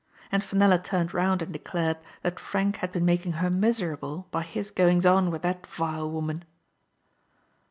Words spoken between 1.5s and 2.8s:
declared that Frank